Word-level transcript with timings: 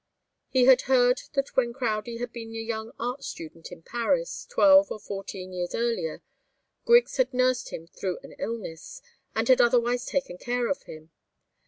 He 0.49 0.65
had 0.65 0.81
heard 0.89 1.21
that 1.33 1.55
when 1.55 1.73
Crowdie 1.73 2.17
had 2.17 2.33
been 2.33 2.55
a 2.55 2.59
young 2.59 2.91
art 2.99 3.23
student 3.23 3.71
in 3.71 3.83
Paris, 3.83 4.47
twelve 4.49 4.89
or 4.91 4.99
fourteen 4.99 5.53
years 5.53 5.75
earlier, 5.75 6.23
Griggs 6.85 7.17
had 7.17 7.35
nursed 7.35 7.69
him 7.71 7.85
through 7.85 8.17
an 8.23 8.31
illness, 8.39 9.03
and 9.35 9.47
had 9.47 9.61
otherwise 9.61 10.07
taken 10.07 10.39
care 10.39 10.67
of 10.71 10.81
him. 10.89 11.11